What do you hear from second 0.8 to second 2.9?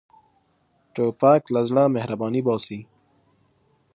توپک له زړه مهرباني باسي.